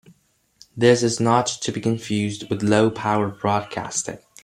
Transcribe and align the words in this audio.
This 0.75 1.03
is 1.03 1.19
not 1.19 1.45
to 1.45 1.71
be 1.71 1.79
confused 1.79 2.49
with 2.49 2.63
low-power 2.63 3.27
broadcasting. 3.29 4.17